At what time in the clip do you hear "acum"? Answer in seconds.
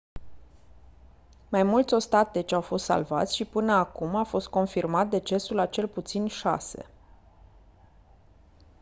3.73-4.15